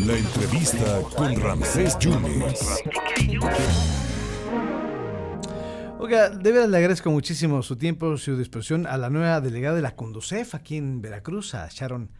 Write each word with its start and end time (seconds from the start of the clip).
La 0.00 0.16
entrevista 0.16 1.00
con 1.14 1.40
Ramsés 1.40 1.96
Yunes. 2.00 2.82
Oiga, 5.98 6.30
de 6.30 6.52
verdad 6.52 6.68
le 6.68 6.78
agradezco 6.78 7.10
muchísimo 7.10 7.62
su 7.62 7.76
tiempo, 7.76 8.16
su 8.16 8.36
disposición 8.36 8.86
a 8.88 8.96
la 8.98 9.08
nueva 9.08 9.40
delegada 9.40 9.76
de 9.76 9.82
la 9.82 9.94
Conducef 9.94 10.56
aquí 10.56 10.76
en 10.76 11.00
Veracruz, 11.00 11.54
a 11.54 11.68
Sharon 11.68 12.10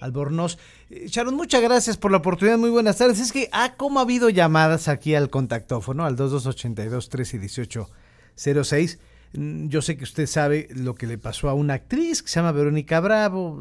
Albornoz. 0.00 0.58
Eh, 0.90 1.06
Sharon, 1.06 1.36
muchas 1.36 1.62
gracias 1.62 1.96
por 1.96 2.10
la 2.10 2.16
oportunidad. 2.18 2.58
Muy 2.58 2.70
buenas 2.70 2.98
tardes. 2.98 3.20
Es 3.20 3.30
que, 3.30 3.48
ah, 3.52 3.74
cómo 3.76 4.00
ha 4.00 4.02
habido 4.02 4.28
llamadas 4.28 4.88
aquí 4.88 5.14
al 5.14 5.30
contactófono, 5.30 6.04
al 6.04 6.16
2282 6.16 7.08
13 7.08 7.38
18 7.38 7.90
06. 8.34 8.98
Yo 9.32 9.80
sé 9.80 9.96
que 9.96 10.02
usted 10.02 10.26
sabe 10.26 10.66
lo 10.74 10.96
que 10.96 11.06
le 11.06 11.16
pasó 11.16 11.48
a 11.48 11.54
una 11.54 11.74
actriz 11.74 12.20
que 12.20 12.28
se 12.28 12.40
llama 12.40 12.50
Verónica 12.50 12.98
Bravo. 12.98 13.60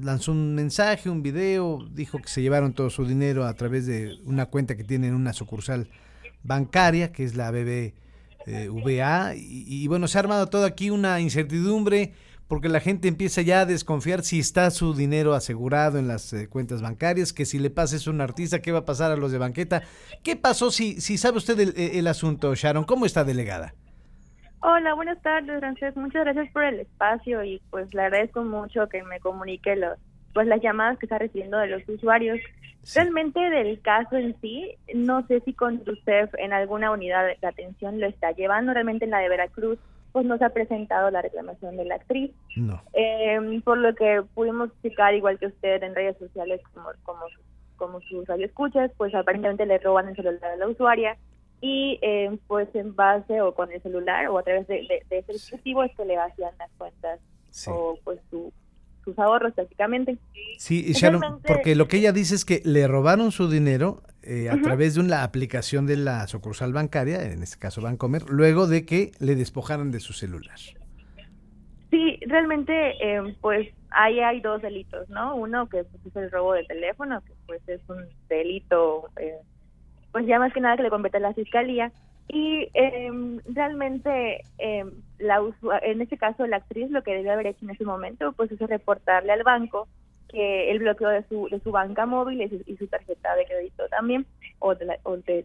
Lanzó 0.00 0.32
un 0.32 0.56
mensaje, 0.56 1.08
un 1.08 1.22
video, 1.22 1.86
dijo 1.92 2.18
que 2.18 2.28
se 2.28 2.42
llevaron 2.42 2.72
todo 2.72 2.90
su 2.90 3.06
dinero 3.06 3.44
a 3.46 3.54
través 3.54 3.86
de 3.86 4.18
una 4.24 4.46
cuenta 4.46 4.76
que 4.76 4.82
tiene 4.82 5.06
en 5.06 5.14
una 5.14 5.32
sucursal 5.32 5.88
bancaria, 6.42 7.12
que 7.12 7.22
es 7.22 7.36
la 7.36 7.52
BBVA. 7.52 9.36
Y, 9.36 9.64
y 9.68 9.86
bueno, 9.86 10.08
se 10.08 10.18
ha 10.18 10.20
armado 10.20 10.48
todo 10.48 10.64
aquí 10.64 10.90
una 10.90 11.20
incertidumbre 11.20 12.14
porque 12.48 12.70
la 12.70 12.80
gente 12.80 13.06
empieza 13.08 13.42
ya 13.42 13.60
a 13.60 13.66
desconfiar 13.66 14.24
si 14.24 14.40
está 14.40 14.70
su 14.70 14.94
dinero 14.94 15.34
asegurado 15.34 15.98
en 15.98 16.08
las 16.08 16.32
eh, 16.32 16.48
cuentas 16.48 16.80
bancarias, 16.80 17.34
que 17.34 17.44
si 17.44 17.58
le 17.58 17.68
pasa 17.70 17.96
a 18.04 18.10
un 18.10 18.22
artista, 18.22 18.60
¿qué 18.60 18.72
va 18.72 18.80
a 18.80 18.84
pasar 18.86 19.12
a 19.12 19.16
los 19.16 19.30
de 19.30 19.38
banqueta? 19.38 19.82
¿Qué 20.24 20.34
pasó 20.34 20.70
si, 20.70 21.00
si 21.00 21.18
sabe 21.18 21.36
usted 21.36 21.60
el, 21.60 21.74
el 21.76 22.06
asunto, 22.06 22.54
Sharon? 22.54 22.84
¿Cómo 22.84 23.04
está 23.04 23.22
delegada? 23.22 23.74
Hola, 24.60 24.94
buenas 24.94 25.20
tardes, 25.22 25.60
Francés. 25.60 25.96
Muchas 25.96 26.24
gracias 26.24 26.50
por 26.52 26.64
el 26.64 26.80
espacio 26.80 27.44
y 27.44 27.60
pues 27.70 27.92
le 27.94 28.02
agradezco 28.02 28.42
mucho 28.42 28.88
que 28.88 29.02
me 29.04 29.20
comunique 29.20 29.76
los, 29.76 29.98
pues 30.34 30.48
las 30.48 30.60
llamadas 30.60 30.98
que 30.98 31.06
está 31.06 31.18
recibiendo 31.18 31.58
de 31.58 31.68
los 31.68 31.88
usuarios. 31.88 32.40
Realmente 32.94 33.38
del 33.38 33.80
caso 33.80 34.16
en 34.16 34.34
sí, 34.40 34.74
no 34.94 35.26
sé 35.26 35.40
si 35.40 35.52
con 35.52 35.82
usted 35.86 36.30
en 36.38 36.52
alguna 36.52 36.90
unidad 36.90 37.26
de 37.40 37.46
atención 37.46 38.00
lo 38.00 38.06
está 38.06 38.32
llevando. 38.32 38.72
Realmente 38.72 39.04
en 39.04 39.12
la 39.12 39.18
de 39.18 39.28
Veracruz 39.28 39.78
pues 40.12 40.26
no 40.26 40.38
se 40.38 40.44
ha 40.44 40.50
presentado 40.50 41.10
la 41.10 41.22
reclamación 41.22 41.76
de 41.76 41.84
la 41.84 41.96
actriz. 41.96 42.32
No. 42.56 42.82
Eh, 42.94 43.60
por 43.62 43.78
lo 43.78 43.94
que 43.94 44.22
pudimos 44.34 44.70
checar, 44.82 45.14
igual 45.14 45.38
que 45.38 45.46
usted, 45.46 45.82
en 45.82 45.94
redes 45.94 46.18
sociales, 46.18 46.60
como, 46.74 46.88
como, 47.04 47.20
como 47.76 48.00
sus 48.00 48.26
radioescuchas, 48.26 48.90
pues 48.96 49.14
aparentemente 49.14 49.66
le 49.66 49.78
roban 49.78 50.08
el 50.08 50.16
celular 50.16 50.52
a 50.52 50.56
la 50.56 50.66
usuaria 50.66 51.16
y 51.60 51.98
eh, 52.02 52.38
pues 52.46 52.68
en 52.74 52.94
base 52.94 53.40
o 53.40 53.54
con 53.54 53.72
el 53.72 53.82
celular 53.82 54.28
o 54.28 54.38
a 54.38 54.42
través 54.42 54.66
de, 54.68 54.86
de, 55.08 55.18
ese 55.18 55.32
dispositivo 55.32 55.82
es 55.82 55.94
que 55.96 56.04
le 56.04 56.16
vacían 56.16 56.52
las 56.58 56.70
cuentas 56.78 57.20
o 57.66 57.98
pues 58.04 58.20
su, 58.30 58.52
sus 59.04 59.18
ahorros 59.18 59.54
prácticamente. 59.54 60.18
Sí, 60.58 60.92
Sharon, 60.92 61.40
porque 61.42 61.74
lo 61.74 61.88
que 61.88 61.96
ella 61.96 62.12
dice 62.12 62.34
es 62.34 62.44
que 62.44 62.62
le 62.64 62.86
robaron 62.86 63.32
su 63.32 63.48
dinero 63.48 64.02
eh, 64.22 64.50
a 64.50 64.60
través 64.60 64.94
de 64.94 65.00
una 65.00 65.24
aplicación 65.24 65.86
de 65.86 65.96
la 65.96 66.26
sucursal 66.26 66.72
bancaria, 66.72 67.22
en 67.22 67.42
este 67.42 67.58
caso 67.58 67.80
Bancomer, 67.80 68.28
luego 68.28 68.66
de 68.66 68.84
que 68.84 69.12
le 69.20 69.34
despojaran 69.34 69.90
de 69.90 70.00
su 70.00 70.12
celular. 70.12 70.58
Sí, 71.90 72.20
realmente 72.26 72.72
eh, 73.00 73.36
pues 73.40 73.68
ahí 73.90 74.20
hay 74.20 74.40
dos 74.40 74.60
delitos, 74.60 75.08
¿no? 75.08 75.34
Uno 75.34 75.68
que 75.68 75.84
pues, 75.84 76.06
es 76.06 76.16
el 76.16 76.30
robo 76.30 76.52
de 76.52 76.64
teléfono, 76.64 77.22
que 77.22 77.32
pues 77.46 77.66
es 77.66 77.80
un 77.88 78.04
delito, 78.28 79.08
eh, 79.16 79.38
pues 80.18 80.26
ya 80.26 80.40
más 80.40 80.52
que 80.52 80.60
nada 80.60 80.76
que 80.76 80.82
le 80.82 80.90
compete 80.90 81.18
a 81.18 81.20
la 81.20 81.32
fiscalía. 81.32 81.92
Y 82.26 82.68
em, 82.74 83.38
realmente 83.46 84.42
em, 84.58 84.90
la 85.20 85.40
en 85.82 86.02
este 86.02 86.18
caso 86.18 86.44
la 86.48 86.56
actriz 86.56 86.90
lo 86.90 87.04
que 87.04 87.14
debe 87.14 87.30
haber 87.30 87.46
hecho 87.46 87.64
en 87.64 87.70
ese 87.70 87.84
momento 87.84 88.32
pues 88.32 88.50
es 88.50 88.58
reportarle 88.58 89.30
al 89.30 89.44
banco 89.44 89.86
que 90.28 90.72
el 90.72 90.80
bloqueo 90.80 91.10
de 91.10 91.22
su, 91.28 91.48
de 91.48 91.60
su 91.60 91.70
banca 91.70 92.04
móvil 92.04 92.42
y 92.42 92.76
su, 92.76 92.86
tarjeta 92.88 93.36
de 93.36 93.46
crédito 93.46 93.84
también, 93.90 94.26
o 94.58 94.74
de, 94.74 94.98
o, 95.04 95.16
de 95.18 95.44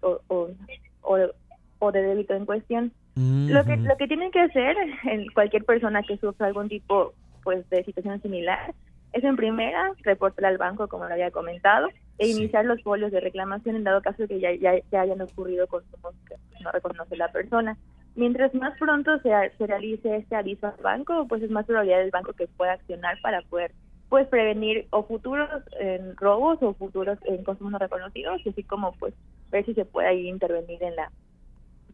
o, 1.79 1.91
de 1.91 2.01
débito 2.01 2.33
en 2.33 2.45
cuestión. 2.47 2.91
Lo 3.15 3.63
que 3.65 3.77
lo 3.77 3.95
que 3.95 4.07
tienen 4.07 4.31
que 4.31 4.41
hacer 4.41 4.75
en 5.03 5.27
cualquier 5.33 5.65
persona 5.65 6.01
que 6.01 6.17
sufra 6.17 6.47
algún 6.47 6.67
tipo 6.67 7.13
pues 7.43 7.69
de 7.69 7.83
situación 7.83 8.19
similar 8.23 8.73
es 9.11 9.23
en 9.23 9.35
primera 9.35 9.91
reportar 10.01 10.45
al 10.45 10.57
banco 10.57 10.87
como 10.87 11.05
lo 11.05 11.13
había 11.13 11.29
comentado 11.29 11.89
e 12.17 12.27
iniciar 12.27 12.65
los 12.65 12.81
folios 12.83 13.11
de 13.11 13.19
reclamación 13.19 13.75
en 13.75 13.83
dado 13.83 14.01
caso 14.01 14.27
que 14.27 14.39
ya, 14.39 14.53
ya, 14.53 15.01
hayan 15.01 15.21
ocurrido 15.21 15.67
consumos 15.67 16.13
que 16.27 16.35
no 16.63 16.71
reconoce 16.71 17.15
la 17.15 17.31
persona. 17.31 17.77
Mientras 18.15 18.53
más 18.53 18.77
pronto 18.77 19.17
se, 19.19 19.31
se 19.57 19.67
realice 19.67 20.17
este 20.17 20.35
aviso 20.35 20.67
al 20.67 20.83
banco, 20.83 21.27
pues 21.27 21.41
es 21.41 21.49
más 21.49 21.65
probabilidad 21.65 21.99
del 21.99 22.11
banco 22.11 22.33
que 22.33 22.47
pueda 22.47 22.73
accionar 22.73 23.19
para 23.21 23.41
poder 23.41 23.71
pues 24.09 24.27
prevenir 24.27 24.85
o 24.91 25.03
futuros 25.03 25.49
en 25.79 26.15
robos 26.17 26.59
o 26.61 26.75
futuros 26.75 27.17
en 27.25 27.43
consumos 27.43 27.73
no 27.73 27.79
reconocidos, 27.79 28.45
y 28.45 28.49
así 28.49 28.63
como 28.63 28.93
pues 28.93 29.15
ver 29.49 29.65
si 29.65 29.73
se 29.73 29.85
puede 29.85 30.07
ahí 30.07 30.29
intervenir 30.29 30.83
en 30.83 30.95
la 30.95 31.11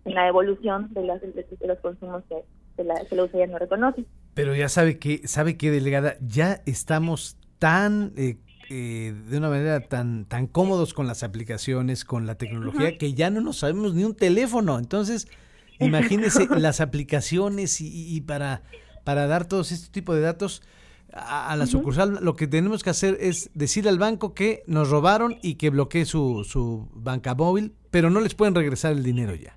en 0.06 0.16
la 0.16 0.28
evolución 0.28 0.94
de, 0.94 1.04
las, 1.04 1.22
de, 1.22 1.46
los 1.62 1.80
consumos 1.80 2.24
que, 2.28 2.84
la, 2.84 2.96
que 3.06 3.16
la 3.16 3.24
usuaria 3.24 3.48
no 3.48 3.60
reconoce. 3.60 4.06
Pero 4.34 4.56
ya 4.56 4.70
sabe 4.70 4.98
que, 4.98 5.28
sabe 5.28 5.58
que 5.58 5.72
delegada, 5.72 6.16
ya 6.22 6.62
estamos 6.66 7.38
tan 7.60 8.14
eh, 8.18 8.38
eh, 8.70 9.14
de 9.28 9.38
una 9.38 9.50
manera 9.50 9.80
tan 9.82 10.26
tan 10.26 10.48
cómodos 10.48 10.94
con 10.94 11.08
las 11.08 11.24
aplicaciones, 11.24 12.06
con 12.06 12.28
la 12.28 12.36
tecnología, 12.36 12.98
que 12.98 13.14
ya 13.14 13.30
no 13.30 13.42
nos 13.42 13.58
sabemos 13.58 13.96
ni 13.96 14.04
un 14.04 14.16
teléfono. 14.16 14.78
Entonces, 14.78 15.28
imagínese 15.80 16.48
las 16.58 16.80
aplicaciones 16.82 17.82
y, 17.82 18.16
y, 18.16 18.22
para, 18.22 18.62
para 19.04 19.28
dar 19.28 19.46
todos 19.46 19.72
este 19.72 19.92
tipo 19.92 20.14
de 20.14 20.22
datos, 20.22 20.62
a, 21.14 21.56
la 21.56 21.66
sucursal, 21.66 22.20
lo 22.22 22.36
que 22.36 22.48
tenemos 22.48 22.84
que 22.84 22.92
hacer 22.92 23.18
es 23.20 23.50
decir 23.56 23.88
al 23.88 23.98
banco 23.98 24.34
que 24.34 24.62
nos 24.68 24.90
robaron 24.90 25.38
y 25.42 25.56
que 25.56 25.72
bloquee 25.72 26.06
su, 26.06 26.44
su 26.44 26.88
banca 26.94 27.34
móvil, 27.34 27.74
pero 27.92 28.10
no 28.10 28.22
les 28.22 28.36
pueden 28.36 28.56
regresar 28.56 28.92
el 28.92 29.04
dinero 29.04 29.34
ya. 29.34 29.56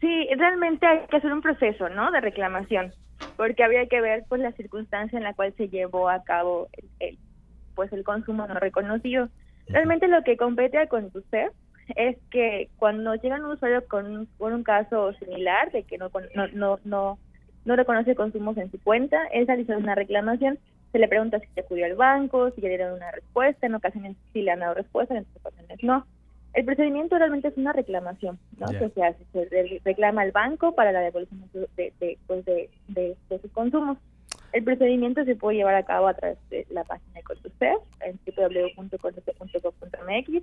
Sí, 0.00 0.28
realmente 0.36 0.86
hay 0.86 1.06
que 1.08 1.16
hacer 1.16 1.32
un 1.32 1.40
proceso, 1.40 1.88
¿no? 1.88 2.10
De 2.10 2.20
reclamación, 2.20 2.92
porque 3.36 3.64
habría 3.64 3.86
que 3.86 4.00
ver 4.00 4.24
pues 4.28 4.40
la 4.40 4.52
circunstancia 4.52 5.16
en 5.16 5.24
la 5.24 5.32
cual 5.32 5.54
se 5.56 5.68
llevó 5.68 6.10
a 6.10 6.22
cabo 6.22 6.68
el, 7.00 7.18
pues 7.76 7.92
el 7.92 8.02
consumo 8.02 8.46
no 8.48 8.54
reconocido. 8.54 9.28
Realmente 9.68 10.08
lo 10.08 10.24
que 10.24 10.36
compete 10.36 10.78
a 10.78 10.88
usted 11.14 11.52
es 11.94 12.16
que 12.30 12.68
cuando 12.78 13.14
llega 13.14 13.36
un 13.36 13.44
usuario 13.44 13.86
con, 13.86 14.26
con 14.38 14.52
un 14.52 14.64
caso 14.64 15.12
similar 15.14 15.70
de 15.70 15.84
que 15.84 15.98
no 15.98 16.10
no 16.34 16.48
no, 16.48 16.80
no 16.84 17.18
no 17.64 17.76
reconoce 17.76 18.14
consumos 18.14 18.56
en 18.56 18.70
su 18.70 18.80
cuenta, 18.80 19.26
él 19.32 19.46
realiza 19.46 19.76
una 19.76 19.94
reclamación, 19.94 20.58
se 20.92 20.98
le 20.98 21.08
pregunta 21.08 21.40
si 21.40 21.46
se 21.48 21.60
acudió 21.60 21.84
al 21.84 21.94
banco, 21.94 22.50
si 22.52 22.60
ya 22.60 22.68
dieron 22.68 22.94
una 22.94 23.10
respuesta, 23.10 23.66
en 23.66 23.74
ocasiones 23.74 24.16
sí 24.32 24.42
le 24.42 24.52
han 24.52 24.60
dado 24.60 24.74
respuesta, 24.74 25.14
en 25.14 25.24
otras 25.24 25.36
ocasiones 25.44 25.82
no. 25.82 26.06
El 26.54 26.64
procedimiento 26.64 27.18
realmente 27.18 27.48
es 27.48 27.56
una 27.58 27.74
reclamación, 27.74 28.38
¿no? 28.58 28.66
Que 28.68 28.88
se 28.88 29.04
hace, 29.04 29.22
se 29.30 29.80
reclama 29.84 30.22
al 30.22 30.32
banco 30.32 30.74
para 30.74 30.90
la 30.90 31.00
devolución 31.00 31.44
de, 31.52 31.92
de, 32.00 32.18
pues 32.26 32.46
de, 32.46 32.70
de, 32.88 33.14
sus 33.28 33.50
consumos. 33.52 33.98
El 34.54 34.64
procedimiento 34.64 35.22
se 35.26 35.36
puede 35.36 35.58
llevar 35.58 35.74
a 35.74 35.82
cabo 35.82 36.08
a 36.08 36.14
través 36.14 36.38
de 36.48 36.66
la 36.70 36.84
página 36.84 37.12
de 37.14 37.15
en 38.46 38.74
www.contuster.gov.mx, 38.76 40.42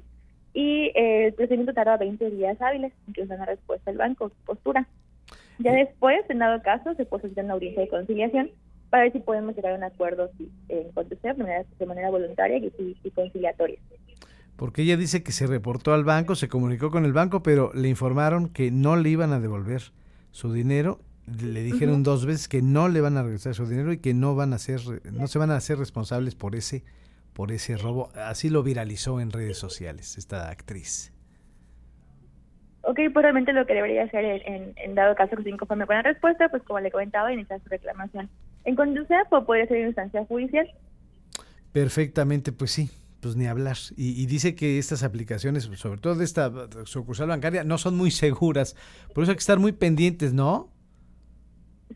y 0.54 0.92
eh, 0.96 1.28
el 1.28 1.34
procedimiento 1.34 1.74
tarda 1.74 1.98
20 1.98 2.30
días 2.32 2.62
hábiles 2.62 2.94
que 3.14 3.24
una 3.24 3.46
respuesta 3.46 3.90
al 3.90 3.98
banco, 3.98 4.30
su 4.30 4.46
postura. 4.46 4.88
Ya 5.60 5.74
después, 5.74 6.22
en 6.30 6.40
dado 6.40 6.62
caso, 6.62 6.94
se 6.96 7.06
puede 7.06 7.22
solicitar 7.22 7.46
una 7.46 7.56
audiencia 7.56 7.82
de 7.82 7.90
conciliación 7.90 8.52
para 8.90 9.04
ver 9.04 9.14
si 9.14 9.20
podemos 9.20 9.56
llegar 9.56 9.74
a 9.74 9.78
un 9.78 9.84
acuerdo 9.84 10.30
si, 10.38 10.52
en 10.70 10.92
cuanto 10.92 11.16
sea 11.18 11.34
de 11.34 11.44
manera, 11.44 11.66
de 11.80 11.86
manera 11.86 12.10
voluntaria 12.12 12.58
y, 12.58 12.98
y, 13.04 13.12
conciliatoria. 13.12 13.80
Porque 14.56 14.84
ella 14.84 14.98
dice 14.98 15.24
que 15.24 15.32
se 15.32 15.48
reportó 15.48 15.94
al 15.94 16.04
banco, 16.04 16.36
se 16.36 16.48
comunicó 16.48 16.92
con 16.92 17.06
el 17.06 17.14
banco, 17.14 17.42
pero 17.42 17.72
le 17.74 17.90
informaron 17.90 18.50
que 18.50 18.70
no 18.70 18.96
le 18.96 19.10
iban 19.10 19.34
a 19.34 19.40
devolver 19.40 19.82
su 20.30 20.54
dinero. 20.54 21.00
Le 21.26 21.64
dijeron 21.64 22.04
dos 22.04 22.26
veces 22.26 22.48
que 22.48 22.62
no 22.62 22.88
le 22.88 23.02
van 23.02 23.18
a 23.18 23.24
regresar 23.24 23.56
su 23.56 23.66
dinero 23.66 23.94
y 23.94 23.98
que 23.98 24.14
no 24.14 24.36
van 24.36 24.54
a 24.54 24.60
ser, 24.60 24.82
no 25.12 25.26
se 25.26 25.40
van 25.40 25.50
a 25.50 25.56
hacer 25.56 25.80
responsables 25.80 26.36
por 26.36 26.56
ese, 26.56 26.84
por 27.34 27.52
ese 27.52 27.78
robo. 27.78 28.10
Así 28.16 28.50
lo 28.50 28.64
viralizó 28.64 29.20
en 29.20 29.32
redes 29.32 29.58
sociales 29.58 30.18
esta 30.18 30.50
actriz 30.50 31.14
ok, 32.84 33.00
pues 33.12 33.24
realmente 33.24 33.54
lo 33.54 33.66
que 33.66 33.74
debería 33.74 34.04
hacer 34.04 34.26
en, 34.26 34.74
en, 34.76 34.96
dado 34.96 35.16
caso 35.16 35.36
que 35.36 35.44
se 35.44 35.50
inconforme 35.50 35.86
con 35.86 35.96
la 35.96 36.02
respuesta, 36.02 36.50
pues 36.50 36.64
como 36.64 36.80
le 36.80 36.92
comentaba, 36.92 37.34
iniciar 37.34 37.62
su 37.62 37.70
reclamación 37.70 38.30
en 38.66 38.76
conducción 38.76 39.22
o 39.30 39.46
puede 39.46 39.68
ser 39.68 39.86
instancia 39.86 40.26
judicial. 40.26 40.70
Perfectamente, 41.72 42.52
pues 42.52 42.72
sí, 42.72 42.90
pues 43.22 43.36
ni 43.36 43.48
hablar. 43.48 43.78
Y, 43.96 44.26
dice 44.26 44.56
que 44.56 44.78
estas 44.78 45.04
aplicaciones, 45.04 45.64
sobre 45.64 46.00
todo 46.00 46.16
de 46.16 46.26
esta 46.26 46.52
sucursal 46.86 47.30
bancaria, 47.30 47.64
no 47.64 47.78
son 47.78 47.98
muy 47.98 48.12
seguras. 48.12 48.76
Por 49.14 49.24
eso 49.24 49.32
hay 49.32 49.38
que 49.38 49.42
estar 49.42 49.60
muy 49.60 49.72
pendientes, 49.72 50.34
¿no? 50.34 50.70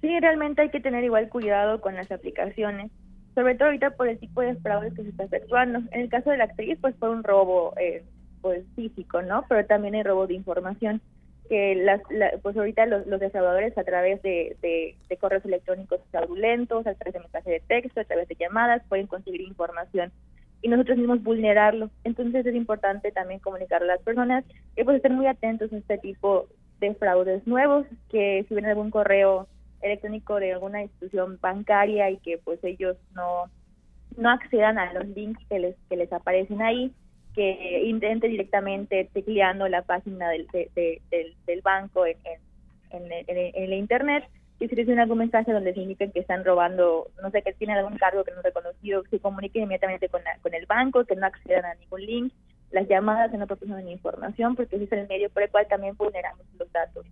Sí, 0.01 0.19
realmente 0.19 0.61
hay 0.61 0.69
que 0.69 0.79
tener 0.79 1.03
igual 1.03 1.29
cuidado 1.29 1.81
con 1.81 1.95
las 1.95 2.11
aplicaciones, 2.11 2.91
sobre 3.37 3.53
todo 3.53 3.65
ahorita 3.65 3.91
por 3.91 4.07
el 4.07 4.17
tipo 4.17 4.41
de 4.41 4.55
fraude 4.55 4.91
que 4.95 5.03
se 5.03 5.09
está 5.09 5.25
efectuando. 5.25 5.83
En 5.91 6.01
el 6.01 6.09
caso 6.09 6.31
de 6.31 6.37
la 6.37 6.45
actriz, 6.45 6.75
pues 6.81 6.95
fue 6.95 7.11
un 7.11 7.23
robo 7.23 7.75
eh, 7.79 8.03
pues 8.41 8.65
físico, 8.75 9.21
¿no? 9.21 9.45
Pero 9.47 9.63
también 9.67 9.93
hay 9.93 10.01
robo 10.01 10.25
de 10.25 10.33
información. 10.33 11.01
que 11.47 11.75
las, 11.75 12.01
pues 12.41 12.57
ahorita 12.57 12.87
los, 12.87 13.05
los, 13.05 13.21
a 13.21 13.83
través 13.83 14.23
de, 14.23 14.57
de, 14.63 15.17
correos 15.17 15.45
electrónicos 15.45 16.01
fraudulentos, 16.09 16.87
a 16.87 16.95
través 16.95 17.13
de 17.13 17.19
mensajes 17.19 17.45
de 17.45 17.59
texto, 17.67 18.01
a 18.01 18.05
través 18.05 18.27
de 18.27 18.37
llamadas, 18.39 18.81
pueden 18.89 19.05
conseguir 19.05 19.41
información 19.41 20.11
y 20.63 20.69
nosotros 20.69 20.97
mismos 20.97 21.21
vulnerarlo. 21.21 21.91
Entonces 22.05 22.43
es 22.43 22.55
importante 22.55 23.11
también 23.11 23.39
comunicar 23.39 23.83
a 23.83 23.85
las 23.85 24.01
personas 24.01 24.45
que 24.75 24.83
pues 24.83 24.97
estén 24.97 25.13
muy 25.13 25.27
atentos 25.27 25.71
a 25.71 25.77
este 25.77 25.99
tipo 25.99 26.47
de 26.79 26.95
fraudes 26.95 27.45
nuevos, 27.45 27.85
que 28.09 28.47
si 28.49 28.55
ven 28.55 28.65
algún 28.65 28.89
correo 28.89 29.47
electrónico 29.87 30.39
de 30.39 30.53
alguna 30.53 30.83
institución 30.83 31.37
bancaria 31.41 32.09
y 32.09 32.17
que 32.17 32.37
pues 32.37 32.63
ellos 32.63 32.97
no 33.13 33.45
no 34.15 34.29
accedan 34.31 34.79
a 34.79 34.93
los 34.93 35.07
links 35.09 35.43
que 35.47 35.59
les 35.59 35.75
que 35.89 35.97
les 35.97 36.11
aparecen 36.11 36.61
ahí, 36.61 36.93
que 37.35 37.83
intente 37.85 38.27
directamente 38.27 39.09
tecleando 39.13 39.67
la 39.67 39.83
página 39.83 40.29
del, 40.29 40.47
del, 40.73 41.61
banco 41.61 42.05
en, 42.05 42.17
en, 42.91 43.11
en, 43.11 43.51
el 43.55 43.73
internet 43.73 44.23
y 44.59 44.67
si 44.67 44.75
reciben 44.75 44.99
algún 44.99 45.19
mensaje 45.19 45.51
donde 45.51 45.73
se 45.73 45.81
indiquen 45.81 46.11
que 46.11 46.19
están 46.19 46.43
robando, 46.43 47.11
no 47.21 47.29
sé, 47.29 47.43
que 47.43 47.53
tienen 47.53 47.77
algún 47.77 47.97
cargo 47.97 48.23
que 48.23 48.31
no 48.31 48.41
reconocido, 48.41 49.03
se 49.09 49.19
comuniquen 49.19 49.63
inmediatamente 49.63 50.09
con, 50.09 50.21
con 50.41 50.53
el 50.53 50.65
banco, 50.65 51.05
que 51.05 51.15
no 51.15 51.27
accedan 51.27 51.65
a 51.65 51.75
ningún 51.75 52.01
link, 52.01 52.33
las 52.71 52.87
llamadas 52.87 53.29
que 53.29 53.37
no 53.37 53.45
proporcionan 53.45 53.87
información, 53.87 54.55
porque 54.55 54.77
ese 54.77 54.85
es 54.85 54.91
el 54.93 55.07
medio 55.07 55.29
por 55.29 55.43
el 55.43 55.51
cual 55.51 55.67
también 55.67 55.95
vulneramos 55.95 56.43
los 56.57 56.71
datos. 56.71 57.05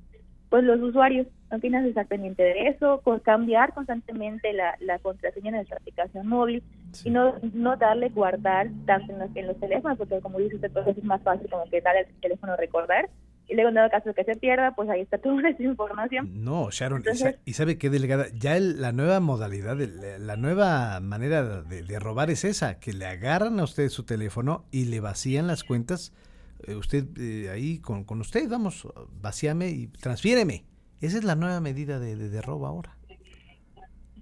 Pues 0.49 0.63
los 0.63 0.81
usuarios 0.81 1.27
no 1.55 1.61
tienen 1.61 1.83
que 1.83 1.89
estar 1.89 2.07
pendiente 2.07 2.43
de 2.43 2.67
eso, 2.67 2.99
con 3.01 3.19
cambiar 3.19 3.73
constantemente 3.73 4.51
la, 4.51 4.75
la 4.81 4.99
contraseña 4.99 5.51
de 5.51 5.57
nuestra 5.57 5.77
aplicación 5.77 6.27
móvil 6.27 6.63
y 7.03 7.09
no, 7.09 7.35
no 7.53 7.77
darle 7.77 8.09
guardar 8.09 8.67
tanto 8.85 9.13
en 9.13 9.19
los, 9.19 9.29
en 9.35 9.47
los 9.47 9.59
teléfonos, 9.59 9.97
porque 9.97 10.19
como 10.19 10.39
dice 10.39 10.55
usted, 10.55 10.71
pues 10.71 10.87
es 10.87 11.03
más 11.03 11.21
fácil 11.21 11.49
como 11.49 11.63
que 11.69 11.79
darle 11.79 12.01
el 12.01 12.21
teléfono 12.21 12.57
recordar, 12.57 13.09
y 13.47 13.53
luego 13.53 13.69
en 13.69 13.75
dado 13.75 13.89
caso 13.89 14.09
de 14.09 14.15
que 14.15 14.23
se 14.23 14.35
pierda, 14.35 14.75
pues 14.75 14.89
ahí 14.89 15.01
está 15.01 15.17
toda 15.17 15.47
esa 15.49 15.63
información. 15.63 16.43
No, 16.43 16.69
Sharon, 16.71 17.03
y 17.45 17.53
sabe 17.53 17.77
qué 17.77 17.89
delegada, 17.89 18.27
ya 18.33 18.59
la 18.59 18.91
nueva 18.91 19.21
modalidad, 19.21 19.77
la 19.77 20.35
nueva 20.35 20.99
manera 20.99 21.61
de, 21.61 21.99
robar 21.99 22.31
es 22.31 22.43
esa, 22.43 22.79
que 22.79 22.91
le 22.91 23.05
agarran 23.05 23.59
a 23.61 23.63
usted 23.63 23.87
su 23.87 24.03
teléfono 24.03 24.65
y 24.71 24.85
le 24.85 24.99
vacían 24.99 25.47
las 25.47 25.63
cuentas, 25.63 26.11
eh, 26.67 26.75
usted 26.75 27.05
eh, 27.17 27.49
ahí 27.49 27.79
con, 27.79 28.03
con 28.03 28.19
usted, 28.19 28.49
vamos, 28.49 28.87
vacíame 29.21 29.69
y 29.69 29.87
transfiéreme. 29.87 30.65
Esa 31.05 31.19
es 31.19 31.23
la 31.23 31.35
nueva 31.35 31.61
medida 31.61 31.99
de, 31.99 32.15
de, 32.15 32.41
robo 32.41 32.65
ahora. 32.65 32.97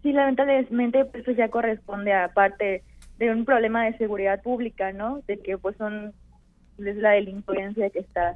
Sí, 0.02 0.12
lamentablemente 0.12 1.06
pues, 1.06 1.24
eso 1.24 1.32
ya 1.32 1.48
corresponde 1.48 2.12
a 2.14 2.34
parte 2.34 2.84
de 3.20 3.32
un 3.32 3.46
problema 3.46 3.86
de 3.86 3.98
seguridad 3.98 4.42
pública, 4.42 4.92
¿no? 4.92 5.22
De 5.26 5.40
que 5.40 5.58
pues 5.58 5.78
son, 5.78 6.14
es 6.78 6.98
la 6.98 7.12
delincuencia 7.12 7.90
que 7.90 8.00
está 8.00 8.36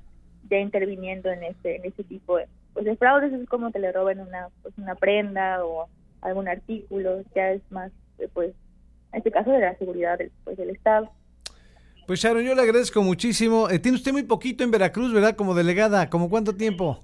ya 0.50 0.60
interviniendo 0.60 1.30
en 1.30 1.44
este 1.44 1.76
en 1.76 1.86
ese 1.86 2.06
tipo 2.06 2.38
de, 2.38 2.48
pues, 2.74 2.86
de 2.86 2.96
fraudes. 2.96 3.34
Es 3.34 3.50
como 3.50 3.70
que 3.74 3.80
le 3.80 3.92
roben 3.92 4.22
una 4.22 4.48
pues, 4.62 4.74
una 4.78 4.96
prenda 4.96 5.66
o 5.66 5.90
algún 6.22 6.48
artículo. 6.48 7.24
Ya 7.36 7.52
es 7.52 7.62
más 7.70 7.92
pues 8.34 8.54
en 9.12 9.18
este 9.18 9.32
caso 9.32 9.52
de 9.52 9.60
la 9.60 9.76
seguridad 9.78 10.18
del, 10.18 10.32
pues, 10.46 10.56
del 10.56 10.70
estado. 10.70 11.12
Pues 12.06 12.22
Sharon 12.22 12.44
yo 12.44 12.56
le 12.56 12.62
agradezco 12.62 13.02
muchísimo. 13.02 13.70
Eh, 13.70 13.80
tiene 13.80 13.98
usted 13.98 14.14
muy 14.14 14.24
poquito 14.24 14.64
en 14.64 14.72
Veracruz 14.72 15.12
verdad 15.12 15.36
como 15.36 15.54
delegada 15.54 16.10
como 16.10 16.30
cuánto 16.30 16.56
tiempo 16.56 17.04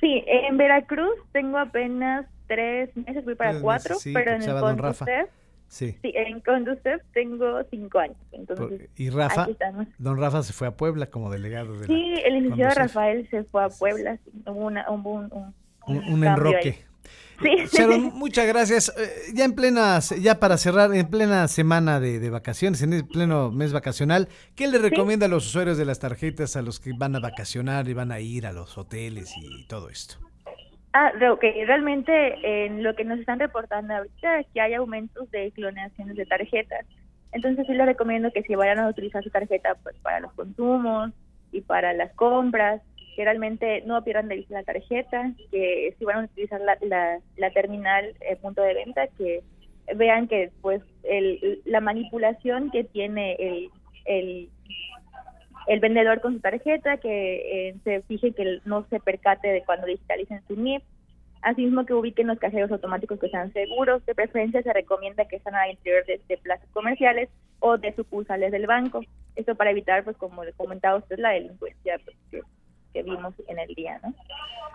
sí 0.00 0.24
en 0.26 0.56
Veracruz 0.56 1.16
tengo 1.32 1.58
apenas 1.58 2.26
tres 2.46 2.94
meses 2.96 3.24
voy 3.24 3.34
para 3.36 3.60
cuatro 3.60 3.96
pero 4.12 4.32
en 4.32 4.42
el 4.42 4.78
Rafa. 4.78 5.06
Sí. 5.68 5.96
sí, 6.02 6.12
en 6.16 6.40
Conducef 6.40 7.00
tengo 7.12 7.62
cinco 7.70 8.00
años. 8.00 8.16
Entonces, 8.32 8.90
y 8.96 9.08
Rafa, 9.08 9.46
don 9.98 10.18
Rafa 10.18 10.42
se 10.42 10.52
fue 10.52 10.66
a 10.66 10.72
Puebla 10.72 11.06
como 11.06 11.30
delegado 11.30 11.78
de 11.78 11.86
Sí, 11.86 12.14
el 12.24 12.42
licenciado 12.42 12.74
Rafael 12.74 13.28
se 13.30 13.44
fue 13.44 13.64
a 13.64 13.68
Puebla. 13.68 14.18
Hubo 14.46 14.66
una, 14.66 14.90
un, 14.90 15.06
un, 15.86 16.12
un, 16.12 16.24
enroque. 16.24 16.84
Sí. 17.42 17.80
muchas 18.14 18.46
gracias. 18.46 18.94
Eh, 18.96 19.32
ya 19.34 19.44
en 19.44 19.54
plenas, 19.54 20.10
ya 20.20 20.40
para 20.40 20.56
cerrar, 20.58 20.94
en 20.94 21.08
plena 21.08 21.48
semana 21.48 22.00
de, 22.00 22.18
de 22.18 22.30
vacaciones, 22.30 22.82
en 22.82 22.92
el 22.92 23.06
pleno 23.06 23.50
mes 23.50 23.72
vacacional, 23.72 24.28
¿qué 24.56 24.68
le 24.68 24.78
recomienda 24.78 25.26
a 25.26 25.28
los 25.28 25.46
usuarios 25.46 25.78
de 25.78 25.84
las 25.84 25.98
tarjetas, 25.98 26.56
a 26.56 26.62
los 26.62 26.80
que 26.80 26.92
van 26.96 27.16
a 27.16 27.20
vacacionar 27.20 27.88
y 27.88 27.94
van 27.94 28.12
a 28.12 28.20
ir 28.20 28.46
a 28.46 28.52
los 28.52 28.76
hoteles 28.76 29.34
y 29.36 29.66
todo 29.66 29.88
esto? 29.88 30.16
Ah, 30.92 31.12
ok, 31.32 31.42
realmente 31.66 32.66
en 32.66 32.82
lo 32.82 32.96
que 32.96 33.04
nos 33.04 33.20
están 33.20 33.38
reportando 33.38 33.94
ahorita 33.94 34.40
es 34.40 34.46
que 34.52 34.60
hay 34.60 34.74
aumentos 34.74 35.30
de 35.30 35.52
clonaciones 35.52 36.16
de 36.16 36.26
tarjetas. 36.26 36.84
Entonces 37.32 37.64
sí 37.66 37.74
les 37.74 37.86
recomiendo 37.86 38.32
que 38.32 38.42
si 38.42 38.56
vayan 38.56 38.80
a 38.80 38.88
utilizar 38.88 39.22
su 39.22 39.30
tarjeta 39.30 39.76
pues 39.84 39.94
para 40.02 40.18
los 40.18 40.32
consumos 40.32 41.12
y 41.52 41.60
para 41.60 41.92
las 41.92 42.12
compras, 42.14 42.82
que 43.16 43.24
realmente 43.24 43.82
no 43.82 44.02
pierdan 44.04 44.28
de 44.28 44.36
vista 44.36 44.54
la 44.54 44.64
tarjeta, 44.64 45.32
que 45.50 45.94
si 45.98 46.04
van 46.04 46.18
a 46.18 46.24
utilizar 46.24 46.60
la, 46.60 47.20
la, 47.36 47.50
terminal 47.50 48.14
eh, 48.20 48.36
punto 48.36 48.62
de 48.62 48.74
venta, 48.74 49.08
que 49.18 49.42
vean 49.96 50.28
que 50.28 50.50
pues 50.60 50.82
el, 51.02 51.60
la 51.64 51.80
manipulación 51.80 52.70
que 52.70 52.84
tiene 52.84 53.34
el, 53.38 53.70
el 54.04 54.50
el 55.66 55.78
vendedor 55.78 56.20
con 56.20 56.34
su 56.34 56.40
tarjeta, 56.40 56.96
que 56.96 57.68
eh, 57.68 57.76
se 57.84 58.02
fije 58.02 58.32
que 58.32 58.58
no 58.64 58.84
se 58.90 58.98
percate 58.98 59.48
de 59.48 59.62
cuando 59.62 59.86
digitalicen 59.86 60.42
su 60.48 60.56
NIP, 60.56 60.82
asimismo 61.42 61.86
que 61.86 61.94
ubiquen 61.94 62.26
los 62.26 62.38
cajeros 62.38 62.70
automáticos 62.70 63.18
que 63.18 63.28
sean 63.28 63.52
seguros, 63.52 64.04
de 64.04 64.14
preferencia 64.14 64.62
se 64.62 64.72
recomienda 64.72 65.26
que 65.26 65.36
estén 65.36 65.54
al 65.54 65.70
interior 65.70 66.04
de, 66.06 66.38
plazas 66.38 66.68
comerciales 66.72 67.28
o 67.60 67.78
de 67.78 67.94
sucursales 67.94 68.52
del 68.52 68.66
banco, 68.66 69.00
esto 69.36 69.54
para 69.54 69.70
evitar, 69.70 70.02
pues 70.02 70.16
como 70.16 70.44
le 70.44 70.52
comentaba 70.54 70.98
usted, 70.98 71.18
la 71.18 71.30
delincuencia 71.30 72.00
pues, 72.04 72.16
que, 72.30 72.42
vimos 72.94 73.34
en 73.48 73.58
el 73.58 73.74
día, 73.74 74.00
¿no? 74.02 74.14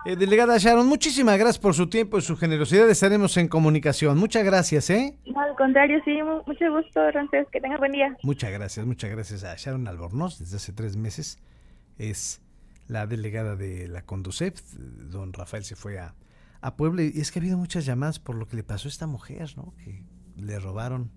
Eh, 0.04 0.14
delegada 0.14 0.56
Sharon, 0.56 0.86
muchísimas 0.86 1.36
gracias 1.36 1.58
por 1.58 1.74
su 1.74 1.88
tiempo 1.88 2.18
y 2.18 2.22
su 2.22 2.36
generosidad. 2.36 2.88
Estaremos 2.88 3.36
en 3.38 3.48
comunicación. 3.48 4.16
Muchas 4.18 4.44
gracias, 4.44 4.88
¿eh? 4.90 5.18
No, 5.26 5.40
al 5.40 5.56
contrario, 5.56 6.00
sí, 6.04 6.18
mucho 6.46 6.72
gusto, 6.72 7.10
Rancés. 7.10 7.48
Que 7.50 7.60
tenga 7.60 7.76
buen 7.76 7.90
día. 7.90 8.16
Muchas 8.22 8.52
gracias, 8.52 8.86
muchas 8.86 9.10
gracias 9.10 9.42
a 9.42 9.56
Sharon 9.56 9.88
Albornoz. 9.88 10.38
Desde 10.38 10.56
hace 10.56 10.72
tres 10.72 10.96
meses 10.96 11.38
es 11.98 12.40
la 12.86 13.06
delegada 13.06 13.56
de 13.56 13.88
la 13.88 14.02
Conducef. 14.02 14.60
Don 14.74 15.32
Rafael 15.32 15.64
se 15.64 15.74
fue 15.74 15.98
a, 15.98 16.14
a 16.60 16.76
Puebla 16.76 17.02
y 17.02 17.20
es 17.20 17.32
que 17.32 17.40
ha 17.40 17.42
habido 17.42 17.58
muchas 17.58 17.84
llamadas 17.84 18.20
por 18.20 18.36
lo 18.36 18.46
que 18.46 18.54
le 18.54 18.62
pasó 18.62 18.86
a 18.86 18.90
esta 18.90 19.08
mujer, 19.08 19.54
¿no? 19.56 19.74
Que 19.82 20.04
le 20.36 20.60
robaron 20.60 21.10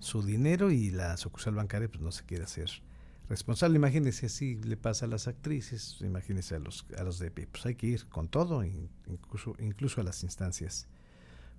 su 0.00 0.22
dinero 0.22 0.72
y 0.72 0.90
la 0.90 1.16
sucursal 1.16 1.54
bancaria 1.54 1.88
pues 1.88 2.00
no 2.00 2.10
se 2.10 2.24
quiere 2.24 2.44
hacer 2.44 2.82
responsable. 3.28 3.76
Imagínese 3.76 4.26
así 4.26 4.56
le 4.56 4.76
pasa 4.76 5.06
a 5.06 5.08
las 5.08 5.28
actrices, 5.28 5.98
imagínese 6.00 6.56
a 6.56 6.58
los, 6.58 6.86
a 6.96 7.02
los 7.02 7.18
de 7.18 7.30
pues 7.30 7.66
hay 7.66 7.74
que 7.74 7.86
ir 7.86 8.06
con 8.08 8.28
todo, 8.28 8.64
incluso, 8.64 9.54
incluso 9.58 10.00
a 10.00 10.04
las 10.04 10.22
instancias 10.22 10.88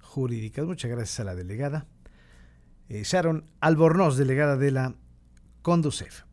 jurídicas. 0.02 0.66
Muchas 0.66 0.92
gracias 0.92 1.20
a 1.20 1.24
la 1.24 1.36
delegada. 1.36 1.88
Eh, 2.90 3.04
Sharon 3.04 3.50
Albornoz, 3.60 4.18
delegada 4.18 4.58
de 4.58 4.72
la 4.72 4.96
Conducef. 5.62 6.24